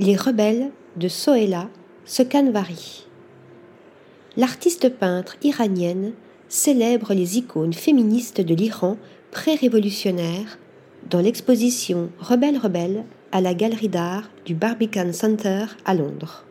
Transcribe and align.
Les 0.00 0.14
rebelles 0.14 0.70
de 0.94 1.08
Sohéla 1.08 1.68
Sekanvari. 2.04 3.04
L'artiste 4.36 4.90
peintre 4.90 5.36
iranienne 5.42 6.12
célèbre 6.48 7.14
les 7.14 7.36
icônes 7.36 7.72
féministes 7.72 8.40
de 8.40 8.54
l'Iran 8.54 8.96
pré-révolutionnaire 9.32 10.60
dans 11.10 11.20
l'exposition 11.20 12.10
Rebelle 12.20 12.58
Rebelle 12.58 13.06
à 13.32 13.40
la 13.40 13.54
galerie 13.54 13.88
d'art 13.88 14.30
du 14.44 14.54
Barbican 14.54 15.12
Center 15.12 15.64
à 15.84 15.94
Londres. 15.94 16.44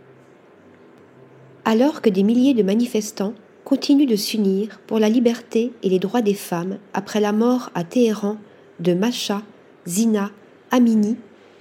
Alors 1.63 2.01
que 2.01 2.09
des 2.09 2.23
milliers 2.23 2.53
de 2.53 2.63
manifestants 2.63 3.33
continuent 3.63 4.09
de 4.09 4.17
s'unir 4.17 4.81
pour 4.87 4.99
la 4.99 5.07
liberté 5.07 5.71
et 5.83 5.89
les 5.89 5.99
droits 5.99 6.21
des 6.21 6.33
femmes 6.33 6.79
après 6.93 7.21
la 7.21 7.31
mort 7.31 7.69
à 7.75 7.85
Téhéran 7.85 8.35
de 8.81 8.93
Masha 8.93 9.41
Zina 9.87 10.31
Amini, 10.69 11.15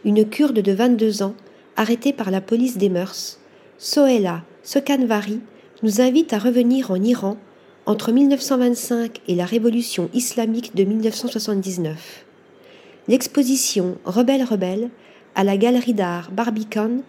une 0.05 0.29
kurde 0.29 0.59
de 0.59 0.73
22 0.73 1.23
ans 1.23 1.37
arrêtée 1.77 2.12
par 2.12 2.30
la 2.30 2.40
police 2.40 2.79
des 2.79 2.89
mœurs, 2.89 3.39
Sohéla 3.79 4.43
Sokanvari 4.62 5.40
nous 5.82 6.00
invite 6.00 6.32
à 6.32 6.39
revenir 6.39 6.90
en 6.90 7.03
Iran 7.03 7.36
entre 7.84 8.11
1925 8.11 9.21
et 9.29 9.34
la 9.34 9.44
révolution 9.44 10.11
islamique 10.12 10.75
de 10.75 10.84
1979. 10.84 12.25
L'exposition 13.08 13.96
Rebelle 14.04 14.43
Rebelle 14.43 14.90
à 15.34 15.44
la 15.44 15.57
galerie 15.57 15.94
d'art 15.94 16.31
Barbican 16.32 17.03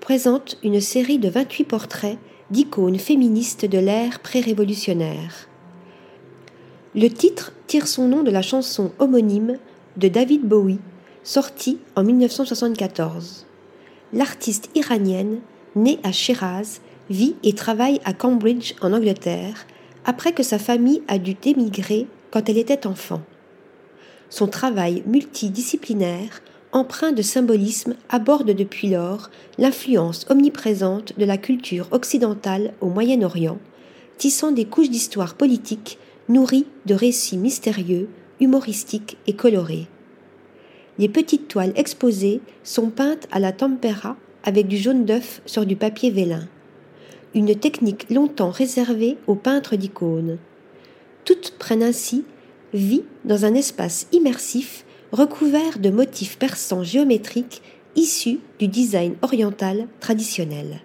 présente 0.00 0.58
une 0.62 0.80
série 0.80 1.18
de 1.18 1.28
28 1.28 1.64
portraits 1.64 2.18
d'icônes 2.50 2.98
féministes 2.98 3.66
de 3.66 3.78
l'ère 3.78 4.20
pré-révolutionnaire. 4.20 5.48
Le 6.94 7.08
titre 7.08 7.52
tire 7.66 7.86
son 7.86 8.08
nom 8.08 8.22
de 8.22 8.30
la 8.30 8.42
chanson 8.42 8.92
homonyme 8.98 9.58
de 9.96 10.08
David 10.08 10.42
Bowie, 10.42 10.80
sortie 11.22 11.78
en 11.96 12.04
1974. 12.04 13.46
L'artiste 14.12 14.68
iranienne, 14.74 15.40
née 15.74 15.98
à 16.02 16.12
Shiraz, 16.12 16.80
vit 17.08 17.36
et 17.42 17.54
travaille 17.54 18.00
à 18.04 18.12
Cambridge 18.12 18.74
en 18.82 18.92
Angleterre 18.92 19.66
après 20.04 20.32
que 20.32 20.42
sa 20.42 20.58
famille 20.58 21.02
a 21.08 21.18
dû 21.18 21.36
émigrer 21.44 22.06
quand 22.30 22.48
elle 22.48 22.58
était 22.58 22.86
enfant. 22.86 23.22
Son 24.28 24.48
travail 24.48 25.02
multidisciplinaire, 25.06 26.42
empreint 26.72 27.12
de 27.12 27.22
symbolisme, 27.22 27.94
aborde 28.08 28.50
depuis 28.50 28.88
lors 28.88 29.30
l'influence 29.58 30.26
omniprésente 30.28 31.18
de 31.18 31.24
la 31.24 31.36
culture 31.36 31.88
occidentale 31.90 32.72
au 32.80 32.88
Moyen-Orient, 32.88 33.58
tissant 34.18 34.52
des 34.52 34.64
couches 34.64 34.90
d'histoire 34.90 35.34
politique 35.34 35.98
nourries 36.28 36.66
de 36.86 36.94
récits 36.94 37.36
mystérieux, 37.36 38.08
humoristiques 38.40 39.16
et 39.26 39.34
colorés. 39.34 39.86
Les 41.02 41.08
petites 41.08 41.48
toiles 41.48 41.72
exposées 41.74 42.40
sont 42.62 42.88
peintes 42.88 43.26
à 43.32 43.40
la 43.40 43.50
tempera 43.50 44.16
avec 44.44 44.68
du 44.68 44.78
jaune 44.78 45.04
d'œuf 45.04 45.42
sur 45.46 45.66
du 45.66 45.74
papier 45.74 46.12
vélin 46.12 46.46
une 47.34 47.54
technique 47.54 48.08
longtemps 48.08 48.50
réservée 48.50 49.16
aux 49.26 49.34
peintres 49.34 49.74
d'icônes. 49.74 50.38
Toutes 51.24 51.54
prennent 51.58 51.82
ainsi 51.82 52.24
vie 52.72 53.02
dans 53.24 53.44
un 53.44 53.54
espace 53.54 54.06
immersif 54.12 54.84
recouvert 55.12 55.80
de 55.80 55.90
motifs 55.90 56.38
persans 56.38 56.84
géométriques 56.84 57.62
issus 57.96 58.38
du 58.60 58.68
design 58.68 59.16
oriental 59.22 59.88
traditionnel. 59.98 60.82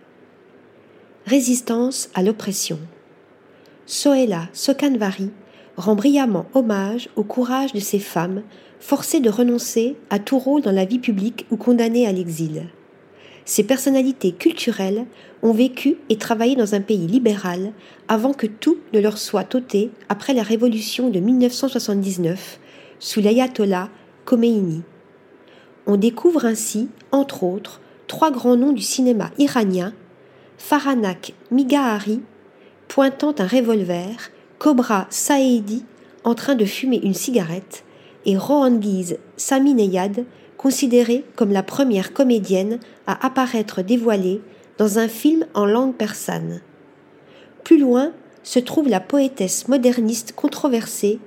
Résistance 1.27 2.09
à 2.15 2.23
l'oppression. 2.23 2.79
Sohéla 3.85 4.49
Sokanvari 4.51 5.29
rend 5.77 5.95
brillamment 5.95 6.47
hommage 6.53 7.09
au 7.15 7.23
courage 7.23 7.73
de 7.73 7.79
ces 7.79 7.99
femmes 7.99 8.41
forcées 8.79 9.19
de 9.19 9.29
renoncer 9.29 9.95
à 10.09 10.19
tout 10.19 10.37
rôle 10.37 10.61
dans 10.61 10.71
la 10.71 10.85
vie 10.85 10.99
publique 10.99 11.45
ou 11.51 11.57
condamnées 11.57 12.07
à 12.07 12.11
l'exil. 12.11 12.67
Ces 13.45 13.63
personnalités 13.63 14.33
culturelles 14.33 15.05
ont 15.41 15.53
vécu 15.53 15.95
et 16.09 16.17
travaillé 16.17 16.55
dans 16.55 16.75
un 16.75 16.81
pays 16.81 17.07
libéral 17.07 17.71
avant 18.07 18.33
que 18.33 18.47
tout 18.47 18.77
ne 18.93 18.99
leur 18.99 19.17
soit 19.17 19.55
ôté 19.55 19.89
après 20.09 20.33
la 20.33 20.43
révolution 20.43 21.09
de 21.09 21.19
1979 21.19 22.59
sous 22.99 23.21
l'ayatollah 23.21 23.89
Khomeini. 24.25 24.81
On 25.85 25.95
découvre 25.95 26.45
ainsi, 26.45 26.89
entre 27.11 27.43
autres, 27.43 27.79
trois 28.07 28.31
grands 28.31 28.57
noms 28.57 28.73
du 28.73 28.81
cinéma 28.81 29.31
iranien 29.37 29.93
Faranak 30.57 31.33
Migahari, 31.51 32.21
pointant 32.87 33.33
un 33.37 33.47
revolver, 33.47 34.31
Cobra 34.59 35.07
Saedi, 35.09 35.85
en 36.23 36.35
train 36.35 36.55
de 36.55 36.65
fumer 36.65 36.99
une 37.03 37.13
cigarette, 37.13 37.83
et 38.25 38.37
Rohangiz 38.37 39.17
Samineyad, 39.37 40.25
considérée 40.57 41.23
comme 41.35 41.51
la 41.51 41.63
première 41.63 42.13
comédienne 42.13 42.79
à 43.05 43.25
apparaître 43.25 43.81
dévoilée 43.81 44.41
dans 44.77 44.99
un 44.99 45.07
film 45.07 45.45
en 45.53 45.65
langue 45.65 45.95
persane. 45.95 46.61
Plus 47.63 47.79
loin 47.79 48.11
se 48.43 48.59
trouve 48.59 48.87
la 48.87 48.99
poétesse 48.99 49.67
moderniste 49.67 50.33
controversée 50.35 51.19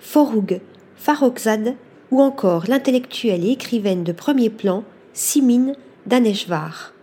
Forough 0.00 0.60
Farrokhzad 0.96 1.74
ou 2.10 2.22
encore 2.22 2.64
l'intellectuelle 2.68 3.44
et 3.44 3.52
écrivaine 3.52 4.04
de 4.04 4.12
premier 4.12 4.50
plan 4.50 4.84
Simin 5.12 5.72
Daneshvar. 6.06 6.94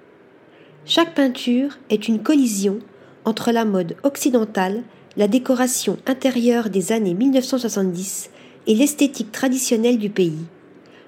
Chaque 0.86 1.16
peinture 1.16 1.78
est 1.90 2.08
une 2.08 2.22
collision 2.22 2.80
entre 3.24 3.52
la 3.52 3.66
mode 3.66 3.96
occidentale, 4.04 4.84
la 5.18 5.28
décoration 5.28 5.98
intérieure 6.08 6.70
des 6.70 6.92
années 6.92 7.14
1970 7.14 8.30
et 8.68 8.76
l'esthétique 8.76 9.32
traditionnelle 9.32 9.98
du 9.98 10.10
pays. 10.10 10.46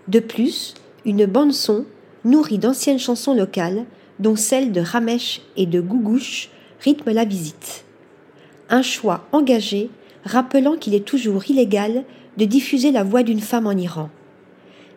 De 0.08 0.20
plus, 0.20 0.76
une 1.06 1.26
bande-son 1.26 1.86
nourrie 2.24 2.58
d'anciennes 2.58 3.00
chansons 3.00 3.34
locales, 3.34 3.86
dont 4.20 4.36
celles 4.36 4.72
de 4.72 4.82
Ramesh 4.82 5.42
et 5.58 5.66
de 5.66 5.82
Gougouche, 5.82 6.50
rythme 6.80 7.12
la 7.12 7.26
visite. 7.26 7.84
Un 8.70 8.82
choix 8.82 9.28
engagé 9.32 9.90
rappelant 10.24 10.78
qu'il 10.78 10.96
est 10.96 11.06
toujours 11.06 11.50
illégal 11.50 12.04
de 12.38 12.46
diffuser 12.46 12.92
la 12.92 13.04
voix 13.04 13.24
d'une 13.24 13.40
femme 13.40 13.68
en 13.68 13.72
Iran. 13.72 14.10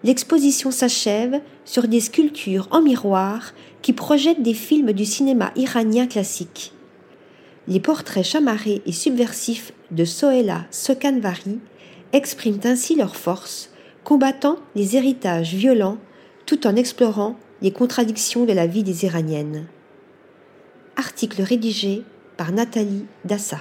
L'exposition 0.03 0.71
s'achève 0.71 1.41
sur 1.65 1.87
des 1.87 2.01
sculptures 2.01 2.69
en 2.71 2.81
miroir 2.81 3.53
qui 3.83 3.93
projettent 3.93 4.43
des 4.43 4.55
films 4.55 4.93
du 4.93 5.05
cinéma 5.05 5.53
iranien 5.57 6.07
classique. 6.07 6.73
Les 7.71 7.79
portraits 7.79 8.25
chamarrés 8.25 8.83
et 8.85 8.91
subversifs 8.91 9.73
de 9.93 10.05
Sohéla 10.05 10.67
Sokanvari 10.73 11.61
expriment 12.13 12.61
ainsi 12.65 12.97
leur 12.97 13.15
force 13.15 13.71
combattant 14.03 14.57
les 14.75 14.97
héritages 14.97 15.55
violents 15.55 15.99
tout 16.47 16.67
en 16.67 16.75
explorant 16.75 17.37
les 17.63 17.71
contradictions 17.71 18.45
de 18.45 18.53
la 18.53 18.67
vie 18.67 18.83
des 18.83 19.05
Iraniennes. 19.05 19.69
Article 20.97 21.43
rédigé 21.43 22.03
par 22.37 22.51
Nathalie 22.51 23.07
Dassa. 23.25 23.61